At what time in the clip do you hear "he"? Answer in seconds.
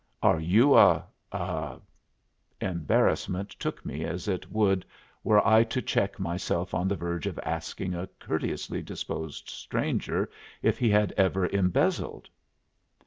10.79-10.89